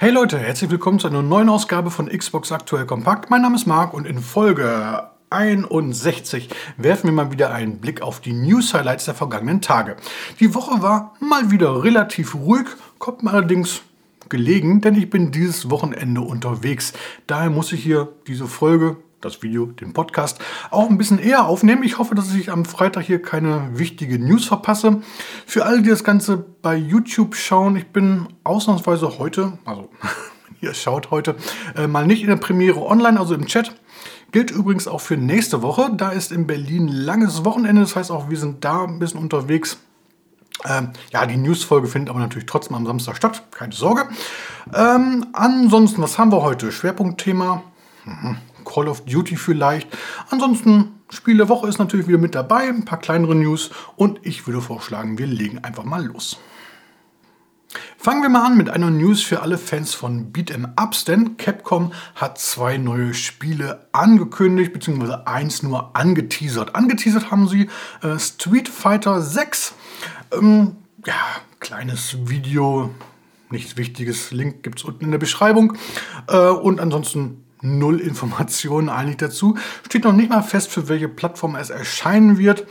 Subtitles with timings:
[0.00, 3.30] Hey Leute, herzlich willkommen zu einer neuen Ausgabe von Xbox Aktuell Kompakt.
[3.30, 8.20] Mein Name ist Marc und in Folge 61 werfen wir mal wieder einen Blick auf
[8.20, 9.96] die News-Highlights der vergangenen Tage.
[10.38, 12.68] Die Woche war mal wieder relativ ruhig,
[13.00, 13.82] kommt mir allerdings
[14.28, 16.92] gelegen, denn ich bin dieses Wochenende unterwegs.
[17.26, 20.38] Daher muss ich hier diese Folge das Video, den Podcast,
[20.70, 21.82] auch ein bisschen eher aufnehmen.
[21.82, 25.02] Ich hoffe, dass ich am Freitag hier keine wichtige News verpasse.
[25.46, 29.88] Für alle, die das Ganze bei YouTube schauen, ich bin ausnahmsweise heute, also
[30.60, 31.36] ihr schaut heute,
[31.76, 33.74] äh, mal nicht in der Premiere online, also im Chat.
[34.30, 35.90] Gilt übrigens auch für nächste Woche.
[35.94, 39.78] Da ist in Berlin langes Wochenende, das heißt auch, wir sind da ein bisschen unterwegs.
[40.66, 44.08] Ähm, ja, die Newsfolge findet aber natürlich trotzdem am Samstag statt, keine Sorge.
[44.74, 46.72] Ähm, ansonsten, was haben wir heute?
[46.72, 47.62] Schwerpunktthema.
[48.04, 48.36] Mhm.
[48.68, 49.88] Call of Duty vielleicht.
[50.30, 54.46] Ansonsten, Spiel der Woche ist natürlich wieder mit dabei, ein paar kleinere News und ich
[54.46, 56.38] würde vorschlagen, wir legen einfach mal los.
[57.96, 61.92] Fangen wir mal an mit einer News für alle Fans von Beat'em Ups, denn Capcom
[62.14, 66.74] hat zwei neue Spiele angekündigt, beziehungsweise eins nur angeteasert.
[66.74, 67.68] Angeteasert haben sie
[68.02, 69.74] äh, Street Fighter 6.
[70.32, 71.14] Ähm, ja,
[71.60, 72.90] kleines Video,
[73.50, 75.76] nichts Wichtiges, Link gibt es unten in der Beschreibung.
[76.28, 79.56] Äh, und ansonsten null Informationen eigentlich dazu.
[79.86, 82.66] Steht noch nicht mal fest, für welche Plattform es erscheinen wird.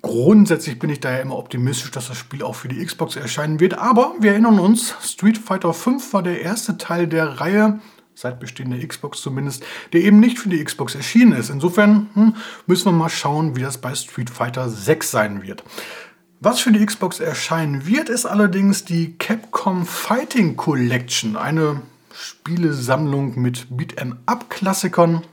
[0.00, 3.78] Grundsätzlich bin ich daher immer optimistisch, dass das Spiel auch für die Xbox erscheinen wird.
[3.78, 7.80] Aber wir erinnern uns, Street Fighter V war der erste Teil der Reihe,
[8.14, 11.50] seit Bestehen der Xbox zumindest, der eben nicht für die Xbox erschienen ist.
[11.50, 12.34] Insofern hm,
[12.66, 15.64] müssen wir mal schauen, wie das bei Street Fighter 6 sein wird.
[16.40, 23.66] Was für die Xbox erscheinen wird, ist allerdings die Capcom Fighting Collection, eine Spielesammlung mit
[23.70, 25.24] Beat'em-up-Klassikern.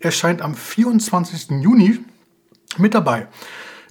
[0.00, 1.62] Erscheint am 24.
[1.62, 2.00] Juni
[2.78, 3.28] mit dabei.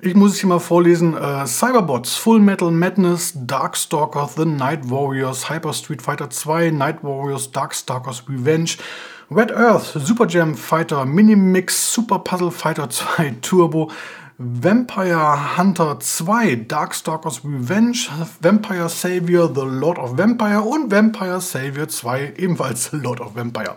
[0.03, 1.15] Ich muss es hier mal vorlesen.
[1.15, 7.51] Äh, Cyberbots, Full Metal Madness, Darkstalker, The Night Warriors, Hyper Street Fighter 2, Night Warriors,
[7.51, 8.77] Darkstalkers Revenge,
[9.29, 13.91] Red Earth, Super Jam Fighter, Minimix, Super Puzzle Fighter 2 Turbo,
[14.43, 18.09] Vampire Hunter 2, Darkstalkers Revenge,
[18.39, 23.75] Vampire Savior, The Lord of Vampire und Vampire Savior 2, ebenfalls The Lord of Vampire.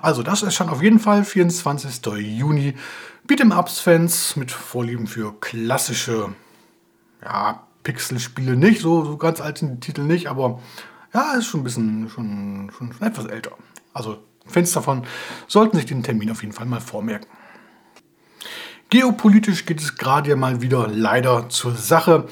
[0.00, 2.00] Also das erscheint auf jeden Fall 24.
[2.16, 2.74] Juni.
[3.28, 6.34] Beat'em Ups Fans mit Vorlieben für klassische
[7.22, 10.60] ja, Pixel-Spiele nicht, so, so ganz die Titel nicht, aber
[11.12, 13.52] ja, ist schon ein bisschen, schon, schon etwas älter.
[13.92, 15.04] Also Fans davon
[15.46, 17.28] sollten sich den Termin auf jeden Fall mal vormerken.
[18.88, 22.28] Geopolitisch geht es gerade ja mal wieder leider zur Sache.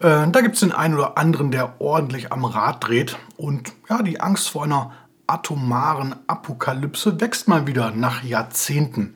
[0.00, 3.18] Äh, da gibt es den einen oder anderen, der ordentlich am Rad dreht.
[3.36, 4.92] Und ja, die Angst vor einer
[5.28, 9.14] atomaren Apokalypse wächst mal wieder nach Jahrzehnten.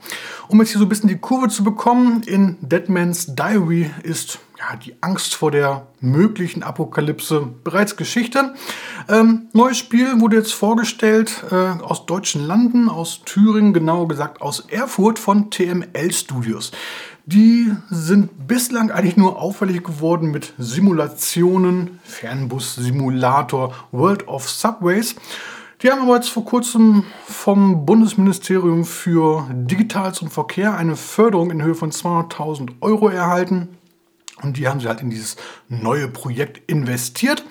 [0.48, 4.76] Um jetzt hier so ein bisschen die Kurve zu bekommen, in Deadman's Diary ist ja,
[4.76, 8.54] die Angst vor der möglichen Apokalypse bereits Geschichte.
[9.08, 14.60] Ähm, neues Spiel wurde jetzt vorgestellt äh, aus deutschen Landen, aus Thüringen, genauer gesagt aus
[14.60, 16.70] Erfurt von TML Studios.
[17.24, 25.14] Die sind bislang eigentlich nur auffällig geworden mit Simulationen, Fernbus-Simulator, World of Subways.
[25.82, 31.60] Die haben aber jetzt vor kurzem vom Bundesministerium für Digitales und Verkehr eine Förderung in
[31.60, 33.76] Höhe von 200.000 Euro erhalten.
[34.42, 35.36] Und die haben sie halt in dieses
[35.68, 37.44] neue Projekt investiert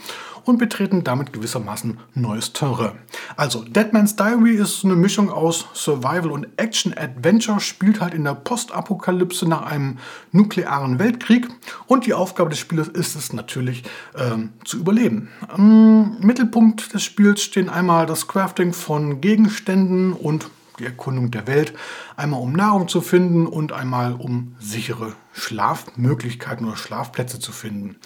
[0.46, 3.00] und betreten damit gewissermaßen neues Terrain.
[3.36, 8.36] Also Deadman's Diary ist eine Mischung aus Survival und Action Adventure, spielt halt in der
[8.36, 9.98] Postapokalypse nach einem
[10.32, 11.48] nuklearen Weltkrieg
[11.88, 13.84] und die Aufgabe des Spielers ist es natürlich
[14.16, 15.30] ähm, zu überleben.
[15.58, 21.74] Im Mittelpunkt des Spiels stehen einmal das Crafting von Gegenständen und die Erkundung der Welt,
[22.16, 27.98] einmal um Nahrung zu finden und einmal um sichere Schlafmöglichkeiten oder Schlafplätze zu finden.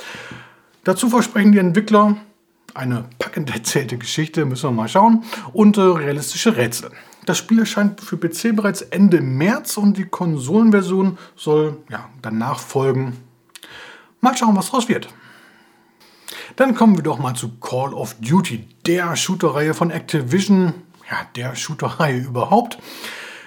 [0.85, 2.15] Dazu versprechen die Entwickler
[2.75, 6.91] eine packend erzählte Geschichte, müssen wir mal schauen, und äh, realistische Rätsel.
[7.25, 13.17] Das Spiel erscheint für PC bereits Ende März und die Konsolenversion soll ja, danach folgen.
[14.21, 15.07] Mal schauen, was draus wird.
[16.55, 20.73] Dann kommen wir doch mal zu Call of Duty, der Shooter-Reihe von Activision,
[21.09, 22.77] ja, der Shooter-Reihe überhaupt.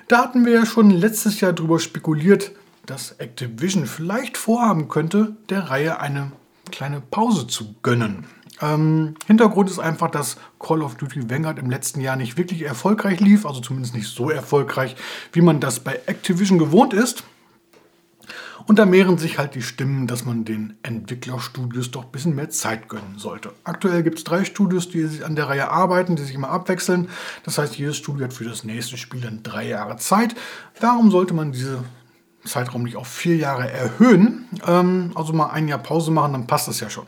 [0.09, 2.51] Da hatten wir ja schon letztes Jahr darüber spekuliert,
[2.85, 6.33] dass Activision vielleicht vorhaben könnte, der Reihe eine
[6.71, 8.27] kleine Pause zu gönnen.
[8.61, 13.21] Ähm, Hintergrund ist einfach, dass Call of Duty Vanguard im letzten Jahr nicht wirklich erfolgreich
[13.21, 14.97] lief, also zumindest nicht so erfolgreich,
[15.33, 17.25] wie man das bei Activision gewohnt ist.
[18.67, 22.51] Und da mehren sich halt die Stimmen, dass man den Entwicklerstudios doch ein bisschen mehr
[22.51, 23.55] Zeit gönnen sollte.
[23.65, 27.09] Aktuell gibt es drei Studios, die an der Reihe arbeiten, die sich immer abwechseln.
[27.45, 30.35] Das heißt, jedes Studio hat für das nächste Spiel dann drei Jahre Zeit.
[30.81, 31.83] Warum sollte man diese
[32.49, 34.49] Zeitraum nicht auf vier Jahre erhöhen?
[34.67, 37.07] Ähm, also mal ein Jahr Pause machen, dann passt das ja schon.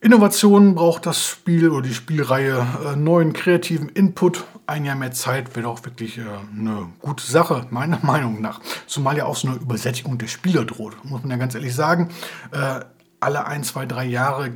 [0.00, 4.44] Innovation braucht das Spiel oder die Spielreihe äh, neuen kreativen Input.
[4.66, 8.60] Ein Jahr mehr Zeit wäre auch wirklich äh, eine gute Sache, meiner Meinung nach.
[8.86, 12.10] Zumal ja auch so eine Übersättigung der Spieler droht, muss man ja ganz ehrlich sagen.
[12.52, 12.80] Äh,
[13.18, 14.52] alle ein, zwei, drei Jahre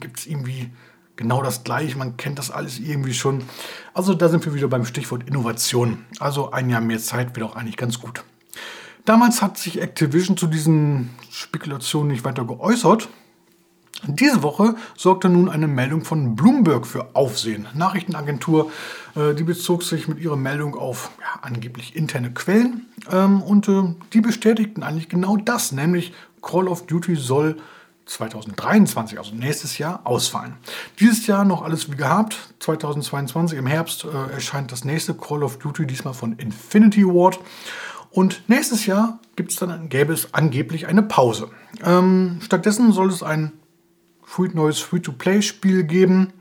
[0.00, 0.70] gibt es irgendwie
[1.16, 1.96] genau das gleiche.
[1.96, 3.44] Man kennt das alles irgendwie schon.
[3.94, 6.04] Also da sind wir wieder beim Stichwort Innovation.
[6.18, 8.24] Also ein Jahr mehr Zeit wäre auch eigentlich ganz gut.
[9.04, 13.08] Damals hat sich Activision zu diesen Spekulationen nicht weiter geäußert.
[14.06, 17.68] Diese Woche sorgte nun eine Meldung von Bloomberg für Aufsehen.
[17.74, 18.70] Nachrichtenagentur,
[19.14, 23.94] äh, die bezog sich mit ihrer Meldung auf ja, angeblich interne Quellen ähm, und äh,
[24.12, 27.56] die bestätigten eigentlich genau das, nämlich Call of Duty soll
[28.06, 30.54] 2023, also nächstes Jahr, ausfallen.
[30.98, 32.36] Dieses Jahr noch alles wie gehabt.
[32.58, 37.38] 2022 im Herbst äh, erscheint das nächste Call of Duty, diesmal von Infinity Ward.
[38.12, 41.48] Und nächstes Jahr gibt es dann, gäbe es angeblich eine Pause.
[41.84, 43.52] Ähm, stattdessen soll es ein
[44.54, 46.32] neues Free-to-Play-Spiel geben.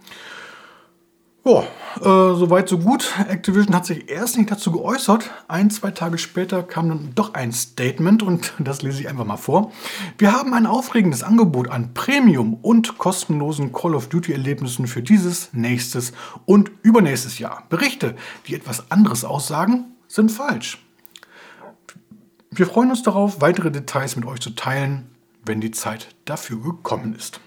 [1.44, 1.63] Ja,
[1.95, 3.13] äh, soweit so gut.
[3.27, 5.31] Activision hat sich erst nicht dazu geäußert.
[5.47, 9.38] Ein, zwei Tage später kam dann doch ein Statement und das lese ich einfach mal
[9.38, 9.71] vor.
[10.19, 16.13] Wir haben ein aufregendes Angebot an Premium und kostenlosen Call of Duty-Erlebnissen für dieses, nächstes
[16.45, 17.63] und übernächstes Jahr.
[17.69, 18.15] Berichte,
[18.47, 20.77] die etwas anderes aussagen, sind falsch.
[22.53, 25.09] Wir freuen uns darauf, weitere Details mit euch zu teilen,
[25.45, 27.39] wenn die Zeit dafür gekommen ist.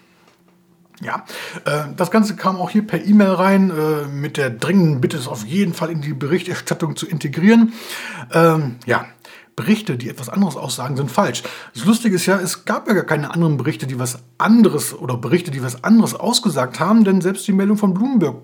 [1.03, 1.27] Ja,
[1.67, 5.29] äh, das Ganze kam auch hier per E-Mail rein äh, mit der dringenden Bitte, es
[5.29, 7.75] auf jeden Fall in die Berichterstattung zu integrieren.
[8.33, 9.05] Ähm, ja,
[9.57, 11.43] Berichte, die etwas anderes aussagen, sind falsch.
[11.75, 15.19] Das Lustige ist ja, es gab ja gar keine anderen Berichte, die was anderes oder
[15.19, 18.37] Berichte, die was anderes ausgesagt haben, denn selbst die Meldung von Bloomberg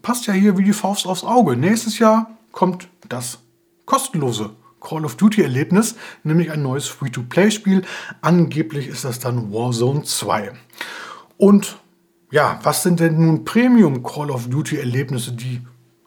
[0.00, 1.56] passt ja hier wie die Faust aufs Auge.
[1.56, 3.40] Nächstes Jahr kommt das
[3.84, 4.50] kostenlose
[4.82, 5.94] Call of Duty Erlebnis,
[6.24, 7.82] nämlich ein neues Free-to-Play-Spiel.
[8.20, 10.52] Angeblich ist das dann Warzone 2.
[11.38, 11.78] Und
[12.30, 15.60] ja, was sind denn nun Premium Call of Duty Erlebnisse, die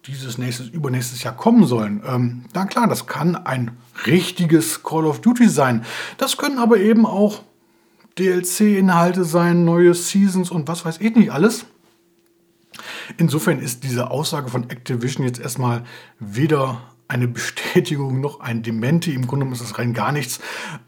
[0.05, 2.01] dieses nächstes, übernächstes Jahr kommen sollen?
[2.05, 5.85] Ähm, na klar, das kann ein richtiges Call of Duty sein.
[6.17, 7.43] Das können aber eben auch
[8.17, 11.65] DLC-Inhalte sein, neue Seasons und was weiß ich nicht alles.
[13.17, 15.83] Insofern ist diese Aussage von Activision jetzt erstmal
[16.19, 19.13] weder eine Bestätigung noch ein Dementi.
[19.13, 20.39] Im Grunde ist das rein gar nichts.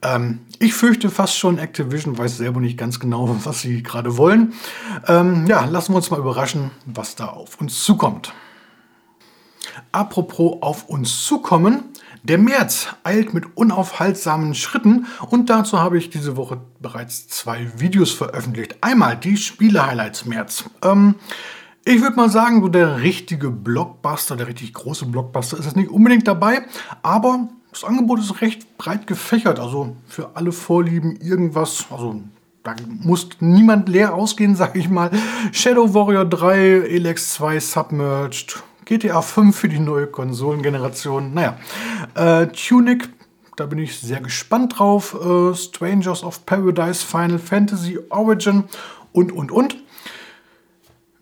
[0.01, 4.53] Ähm, ich fürchte fast schon, Activision weiß selber nicht ganz genau, was sie gerade wollen.
[5.07, 8.33] Ähm, ja, lassen wir uns mal überraschen, was da auf uns zukommt.
[9.91, 11.83] Apropos auf uns zukommen.
[12.23, 18.11] Der März eilt mit unaufhaltsamen Schritten und dazu habe ich diese Woche bereits zwei Videos
[18.11, 18.75] veröffentlicht.
[18.81, 20.65] Einmal die Spiele-Highlights März.
[20.83, 21.15] Ähm,
[21.87, 25.89] ich würde mal sagen, so der richtige Blockbuster, der richtig große Blockbuster ist jetzt nicht
[25.89, 26.63] unbedingt dabei,
[27.01, 29.59] aber das Angebot ist recht breit gefächert.
[29.59, 32.21] Also für alle Vorlieben irgendwas, also
[32.63, 35.11] da muss niemand leer ausgehen, sage ich mal.
[35.53, 41.33] Shadow Warrior 3, Elex 2 Submerged, GTA 5 für die neue Konsolengeneration.
[41.33, 41.57] Naja,
[42.15, 43.09] äh, Tunic,
[43.55, 45.15] da bin ich sehr gespannt drauf.
[45.15, 48.65] Äh, Strangers of Paradise, Final Fantasy Origin
[49.13, 49.77] und, und, und.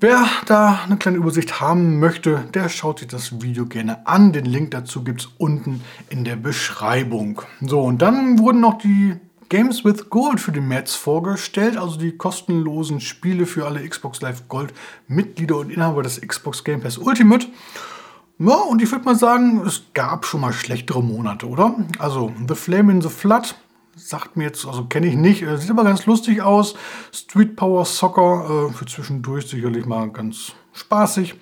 [0.01, 4.33] Wer da eine kleine Übersicht haben möchte, der schaut sich das Video gerne an.
[4.33, 7.41] Den Link dazu gibt es unten in der Beschreibung.
[7.61, 9.15] So, und dann wurden noch die
[9.47, 14.49] Games with Gold für den März vorgestellt, also die kostenlosen Spiele für alle Xbox Live
[14.49, 14.73] Gold
[15.07, 17.47] Mitglieder und Inhaber des Xbox Game Pass Ultimate.
[18.37, 21.73] Ja, und ich würde mal sagen, es gab schon mal schlechtere Monate, oder?
[21.99, 23.55] Also The Flame in the Flood
[23.95, 26.75] sagt mir jetzt, also kenne ich nicht, äh, sieht aber ganz lustig aus.
[27.13, 31.35] Street Power Soccer, äh, für zwischendurch sicherlich mal ganz spaßig.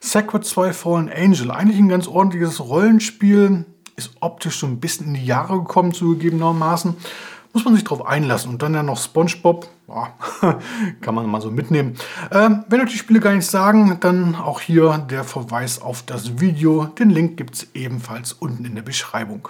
[0.00, 5.14] Sacred 2 Fallen Angel, eigentlich ein ganz ordentliches Rollenspiel, ist optisch so ein bisschen in
[5.14, 6.96] die Jahre gekommen, zugegebenermaßen.
[7.52, 8.50] Muss man sich darauf einlassen.
[8.50, 10.14] Und dann ja noch SpongeBob, ja,
[11.00, 11.96] kann man mal so mitnehmen.
[12.30, 16.40] Ähm, wenn euch die Spiele gar nichts sagen, dann auch hier der Verweis auf das
[16.40, 16.84] Video.
[16.84, 19.48] Den Link gibt es ebenfalls unten in der Beschreibung.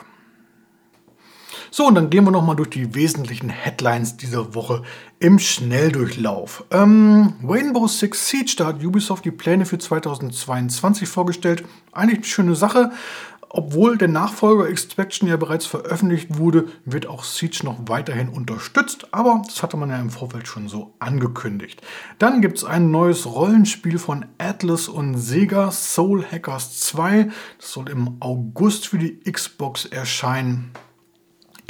[1.71, 4.83] So, und dann gehen wir nochmal durch die wesentlichen Headlines dieser Woche
[5.21, 6.65] im Schnelldurchlauf.
[6.71, 11.65] Ähm, Rainbow Six Siege, da hat Ubisoft die Pläne für 2022 vorgestellt.
[11.93, 12.91] Eigentlich eine schöne Sache.
[13.51, 19.43] Obwohl der Nachfolger Extraction ja bereits veröffentlicht wurde, wird auch Siege noch weiterhin unterstützt, aber
[19.47, 21.81] das hatte man ja im Vorfeld schon so angekündigt.
[22.19, 27.31] Dann gibt es ein neues Rollenspiel von Atlas und Sega, Soul Hackers 2.
[27.59, 30.71] Das soll im August für die Xbox erscheinen.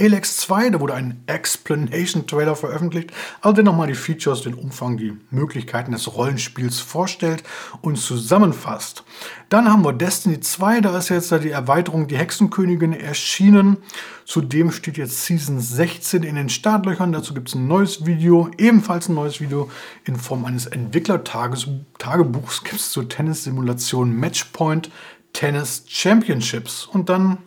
[0.01, 5.17] Elex 2, da wurde ein Explanation-Trailer veröffentlicht, also der nochmal die Features, den Umfang, die
[5.33, 7.43] Möglichkeiten des Rollenspiels vorstellt
[7.83, 9.03] und zusammenfasst.
[9.49, 13.79] Dann haben wir Destiny 2, da ist jetzt die Erweiterung Die Hexenkönigin erschienen.
[14.25, 17.11] Zudem steht jetzt Season 16 in den Startlöchern.
[17.11, 19.69] Dazu gibt es ein neues Video, ebenfalls ein neues Video
[20.05, 24.91] in Form eines Entwicklertagebuchs gibt es zur Tennissimulation Matchpoint
[25.33, 26.87] Tennis Championships.
[26.87, 27.39] Und dann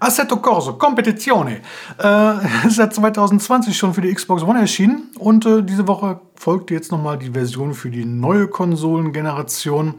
[0.00, 1.60] Assetto Corso, Competizione.
[2.02, 6.70] Äh, ist seit 2020 schon für die Xbox One erschienen und äh, diese Woche folgt
[6.70, 9.94] jetzt nochmal die Version für die neue Konsolengeneration.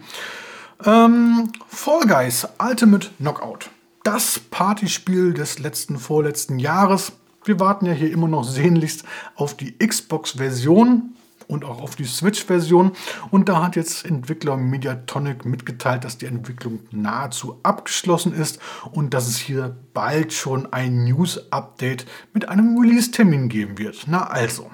[0.86, 3.70] Ähm, Fall Guys Ultimate Knockout.
[4.04, 7.12] Das Partyspiel des letzten, vorletzten Jahres.
[7.44, 9.04] Wir warten ja hier immer noch sehnlichst
[9.36, 11.16] auf die Xbox-Version
[11.50, 12.92] und auch auf die Switch-Version.
[13.32, 18.60] Und da hat jetzt Entwickler Mediatonic mitgeteilt, dass die Entwicklung nahezu abgeschlossen ist
[18.92, 24.06] und dass es hier bald schon ein News-Update mit einem Release-Termin geben wird.
[24.08, 24.70] Na also.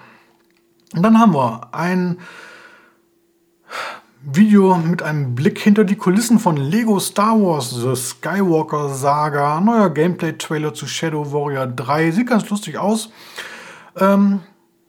[0.94, 2.18] Und dann haben wir ein
[4.22, 9.62] Video mit einem Blick hinter die Kulissen von Lego Star Wars The Skywalker Saga.
[9.62, 12.12] Neuer Gameplay-Trailer zu Shadow Warrior 3.
[12.12, 13.12] Sieht ganz lustig aus.
[13.98, 14.42] Ähm,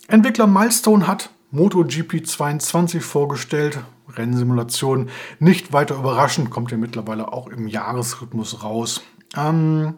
[0.09, 3.79] Entwickler Milestone hat MotoGP 22 vorgestellt.
[4.09, 5.11] Rennsimulation.
[5.39, 9.03] Nicht weiter überraschend, kommt ja mittlerweile auch im Jahresrhythmus raus.
[9.37, 9.95] Ähm,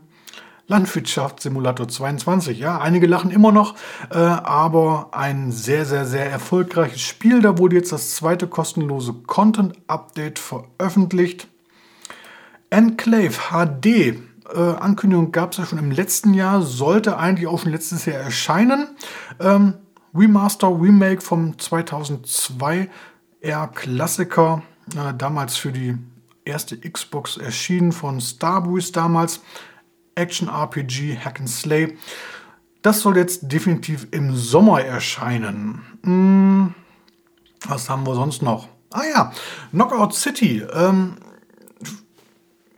[0.66, 2.58] Landwirtschaftssimulator 22.
[2.58, 3.74] Ja, einige lachen immer noch,
[4.10, 7.40] äh, aber ein sehr, sehr, sehr erfolgreiches Spiel.
[7.40, 11.48] Da wurde jetzt das zweite kostenlose Content-Update veröffentlicht.
[12.70, 13.86] Enclave HD.
[13.86, 14.14] Äh,
[14.78, 18.88] Ankündigung gab es ja schon im letzten Jahr, sollte eigentlich auch schon letztes Jahr erscheinen.
[19.40, 19.74] Ähm,
[20.14, 22.88] Remaster, Remake vom 2002
[23.40, 24.62] eher Klassiker,
[24.96, 25.96] äh, damals für die
[26.44, 29.40] erste Xbox erschienen von Starbreeze damals.
[30.14, 31.96] Action RPG Hack and Slay.
[32.82, 35.82] Das soll jetzt definitiv im Sommer erscheinen.
[36.02, 36.74] Hm,
[37.66, 38.68] was haben wir sonst noch?
[38.90, 39.32] Ah ja,
[39.70, 40.64] Knockout City.
[40.72, 41.16] Ähm,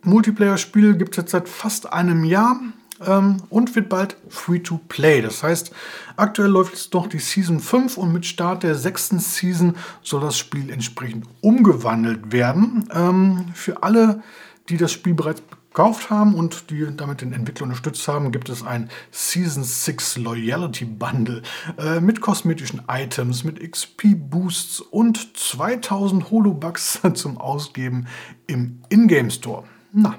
[0.03, 2.61] Multiplayer-Spiel gibt es jetzt seit fast einem Jahr
[3.07, 5.23] ähm, und wird bald Free-to-Play.
[5.23, 5.73] Das heißt,
[6.17, 10.39] aktuell läuft jetzt noch die Season 5 und mit Start der sechsten Season soll das
[10.39, 12.89] Spiel entsprechend umgewandelt werden.
[12.93, 14.23] Ähm, für alle,
[14.69, 18.65] die das Spiel bereits gekauft haben und die damit den Entwickler unterstützt haben, gibt es
[18.65, 21.43] ein Season 6 Loyalty Bundle
[21.79, 28.07] äh, mit kosmetischen Items, mit XP Boosts und 2000 Holobucks zum Ausgeben
[28.47, 29.65] im Ingame Store.
[29.93, 30.17] Na,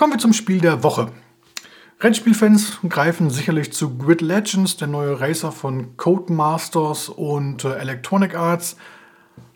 [0.00, 1.12] Kommen wir zum Spiel der Woche.
[2.00, 8.76] Rennspielfans greifen sicherlich zu Grid Legends, der neue Racer von Codemasters und äh, Electronic Arts.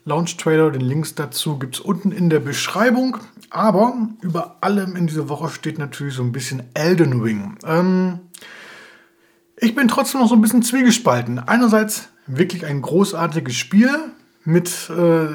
[0.03, 3.17] Launch Trailer, den Links dazu gibt es unten in der Beschreibung.
[3.49, 7.57] Aber über allem in dieser Woche steht natürlich so ein bisschen Elden Ring.
[7.65, 8.19] Ähm,
[9.57, 11.39] ich bin trotzdem noch so ein bisschen zwiegespalten.
[11.39, 13.89] Einerseits wirklich ein großartiges Spiel
[14.43, 15.25] mit äh,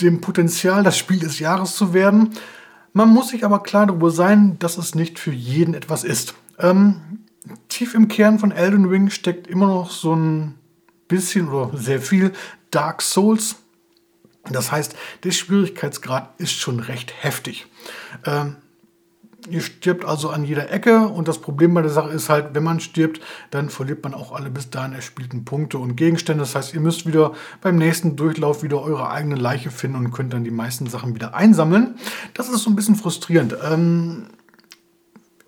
[0.00, 2.30] dem Potenzial, das Spiel des Jahres zu werden.
[2.96, 6.32] Man muss sich aber klar darüber sein, dass es nicht für jeden etwas ist.
[6.58, 7.26] Ähm,
[7.68, 10.54] tief im Kern von Elden Ring steckt immer noch so ein
[11.06, 12.32] bisschen oder sehr viel
[12.70, 13.56] Dark Souls.
[14.50, 17.66] Das heißt, der Schwierigkeitsgrad ist schon recht heftig.
[18.24, 18.56] Ähm,
[19.48, 22.64] Ihr stirbt also an jeder Ecke und das Problem bei der Sache ist halt, wenn
[22.64, 26.42] man stirbt, dann verliert man auch alle bis dahin erspielten Punkte und Gegenstände.
[26.42, 30.32] Das heißt, ihr müsst wieder beim nächsten Durchlauf wieder eure eigene Leiche finden und könnt
[30.32, 31.96] dann die meisten Sachen wieder einsammeln.
[32.34, 33.56] Das ist so ein bisschen frustrierend.
[33.64, 34.26] Ähm,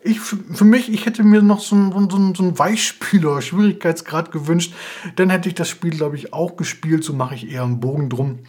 [0.03, 4.75] ich, für mich, ich hätte mir noch so einen, so so ein Weichspieler, Schwierigkeitsgrad gewünscht.
[5.17, 7.05] Dann hätte ich das Spiel, glaube ich, auch gespielt.
[7.05, 8.41] So mache ich eher einen Bogen drum.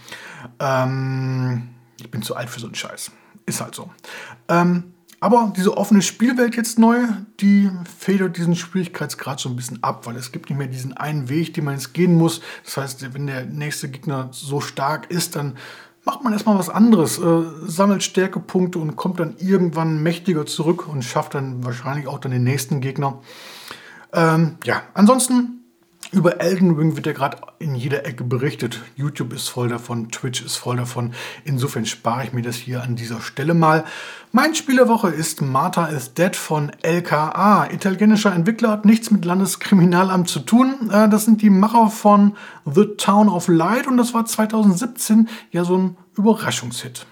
[0.59, 3.11] Ähm, ich bin zu alt für so einen Scheiß.
[3.45, 3.89] Ist halt so.
[4.47, 6.99] Ähm, aber diese offene Spielwelt jetzt neu,
[7.39, 11.29] die federt diesen Schwierigkeitsgrad so ein bisschen ab, weil es gibt nicht mehr diesen einen
[11.29, 12.41] Weg, den man jetzt gehen muss.
[12.63, 15.57] Das heißt, wenn der nächste Gegner so stark ist, dann
[16.05, 21.03] macht man erstmal was anderes, äh, sammelt Stärkepunkte und kommt dann irgendwann mächtiger zurück und
[21.03, 23.19] schafft dann wahrscheinlich auch dann den nächsten Gegner.
[24.13, 25.58] Ähm, ja, ansonsten
[26.11, 28.81] über Elden Ring wird ja gerade in jeder Ecke berichtet.
[28.95, 31.13] YouTube ist voll davon, Twitch ist voll davon.
[31.45, 33.85] Insofern spare ich mir das hier an dieser Stelle mal.
[34.31, 37.69] Mein Spiel der Woche ist Martha is Dead von LKA.
[37.71, 40.89] Italienischer Entwickler hat nichts mit Landeskriminalamt zu tun.
[40.91, 42.35] Äh, das sind die Macher von
[42.65, 47.05] The Town of Light und das war 2017 ja so ein Überraschungshit.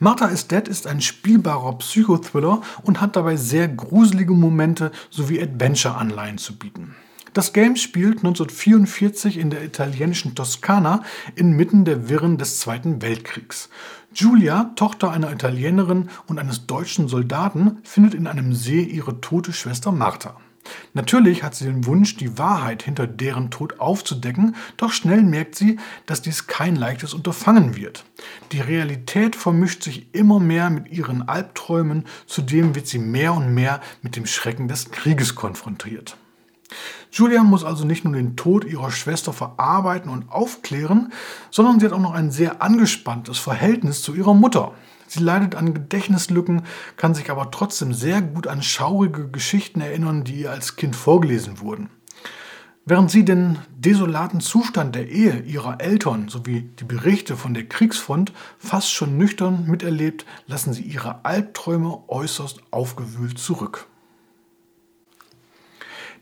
[0.00, 6.38] Martha is Dead ist ein spielbarer Psychothriller und hat dabei sehr gruselige Momente sowie Adventure-Anleihen
[6.38, 6.96] zu bieten.
[7.34, 11.02] Das Game spielt 1944 in der italienischen Toskana
[11.34, 13.70] inmitten der Wirren des Zweiten Weltkriegs.
[14.12, 19.90] Giulia, Tochter einer Italienerin und eines deutschen Soldaten, findet in einem See ihre tote Schwester
[19.90, 20.36] Martha.
[20.92, 25.80] Natürlich hat sie den Wunsch, die Wahrheit hinter deren Tod aufzudecken, doch schnell merkt sie,
[26.06, 28.04] dass dies kein leichtes Unterfangen wird.
[28.52, 33.80] Die Realität vermischt sich immer mehr mit ihren Albträumen, zudem wird sie mehr und mehr
[34.02, 36.16] mit dem Schrecken des Krieges konfrontiert.
[37.14, 41.12] Julia muss also nicht nur den Tod ihrer Schwester verarbeiten und aufklären,
[41.48, 44.72] sondern sie hat auch noch ein sehr angespanntes Verhältnis zu ihrer Mutter.
[45.06, 46.62] Sie leidet an Gedächtnislücken,
[46.96, 51.60] kann sich aber trotzdem sehr gut an schaurige Geschichten erinnern, die ihr als Kind vorgelesen
[51.60, 51.88] wurden.
[52.84, 58.32] Während sie den desolaten Zustand der Ehe ihrer Eltern sowie die Berichte von der Kriegsfront
[58.58, 63.86] fast schon nüchtern miterlebt, lassen sie ihre Albträume äußerst aufgewühlt zurück.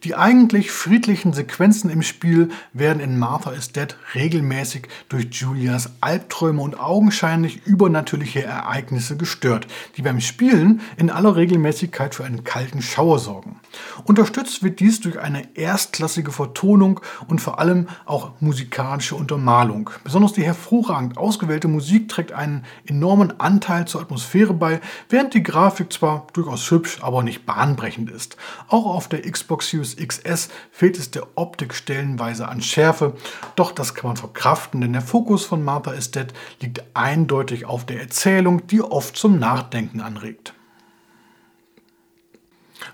[0.04, 6.61] Die eigentlich friedlichen Sequenzen im Spiel werden in Martha is Dead regelmäßig durch Julias Albträume
[6.61, 13.21] und augenscheinlich übernatürliche Ereignisse gestört, die beim Spielen in aller Regelmäßigkeit für einen kalten Schauer
[13.21, 13.61] sorgen.
[14.02, 19.90] Unterstützt wird dies durch eine erstklassige Vertonung und vor allem auch musikalische Untermalung.
[20.02, 25.92] Besonders die hervorragend ausgewählte Musik trägt einen enormen Anteil zur Atmosphäre bei, während die Grafik
[25.92, 28.37] zwar durchaus hübsch, aber nicht bahnbrechend ist.
[28.66, 33.15] Auch auf der Xbox Series XS fehlt es der Optik stellenweise an Schärfe,
[33.57, 36.27] doch das kann man verkraften, denn der Fokus von Martha is Dead
[36.61, 40.55] liegt eindeutig auf der Erzählung, die oft zum Nachdenken anregt.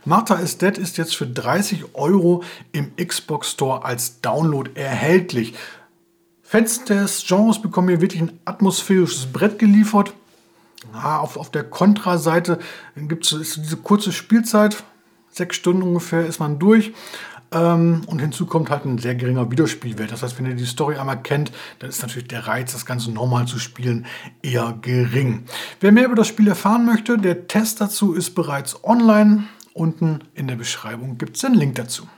[0.04, 5.54] Martha is Dead ist jetzt für 30 Euro im Xbox Store als Download erhältlich.
[6.42, 10.14] Fans des Genres bekommen hier wirklich ein atmosphärisches Brett geliefert.
[10.92, 12.58] Ah, auf, auf der Kontra-Seite
[12.96, 14.82] gibt es diese kurze Spielzeit,
[15.30, 16.92] sechs Stunden ungefähr ist man durch.
[17.50, 20.12] Ähm, und hinzu kommt halt ein sehr geringer Wiederspielwert.
[20.12, 23.10] Das heißt, wenn ihr die Story einmal kennt, dann ist natürlich der Reiz, das Ganze
[23.10, 24.06] nochmal zu spielen,
[24.42, 25.44] eher gering.
[25.80, 29.44] Wer mehr über das Spiel erfahren möchte, der Test dazu ist bereits online.
[29.72, 32.08] Unten in der Beschreibung gibt es den Link dazu.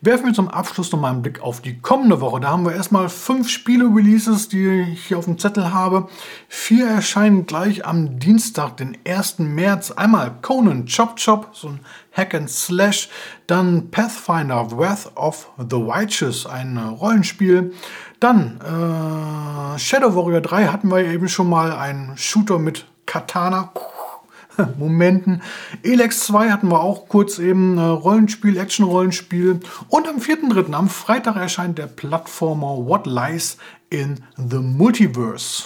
[0.00, 2.40] Werfen wir zum Abschluss noch mal einen Blick auf die kommende Woche.
[2.40, 6.08] Da haben wir erstmal fünf Spiele-Releases, die ich hier auf dem Zettel habe.
[6.48, 9.40] Vier erscheinen gleich am Dienstag, den 1.
[9.40, 9.90] März.
[9.90, 11.80] Einmal Conan Chop Chop, so ein
[12.12, 13.08] Hack and Slash.
[13.46, 17.72] Dann Pathfinder Wrath of the Righteous, ein Rollenspiel.
[18.20, 23.72] Dann äh, Shadow Warrior 3 hatten wir eben schon mal, ein Shooter mit Katana.
[24.78, 25.42] Momenten.
[25.82, 29.60] Elex 2 hatten wir auch kurz eben, äh, Rollenspiel, Action-Rollenspiel.
[29.88, 33.58] Und am 4.3., am Freitag erscheint der Plattformer What Lies
[33.90, 35.64] in the Multiverse.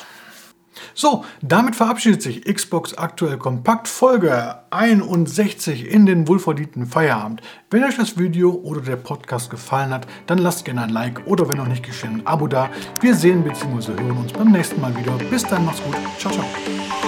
[0.94, 7.42] So, damit verabschiedet sich Xbox aktuell kompakt Folge 61 in den wohlverdienten Feierabend.
[7.70, 11.48] Wenn euch das Video oder der Podcast gefallen hat, dann lasst gerne ein Like oder
[11.48, 12.70] wenn noch nicht geschehen, ein Abo da.
[13.00, 13.92] Wir sehen bzw.
[14.00, 15.12] hören uns beim nächsten Mal wieder.
[15.30, 15.96] Bis dann, macht's gut.
[16.18, 17.07] Ciao, ciao.